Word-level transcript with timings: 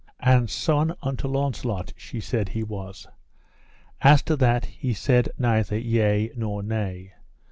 And 0.21 0.49
son 0.49 0.95
unto 1.03 1.27
Launcelot, 1.27 1.93
she 1.95 2.19
said 2.19 2.49
he 2.49 2.63
was. 2.63 3.05
As 4.01 4.23
to 4.23 4.35
that, 4.37 4.65
he 4.65 4.95
said 4.95 5.29
neither 5.37 5.77
yea 5.77 6.31
nor 6.35 6.63
nay. 6.63 7.13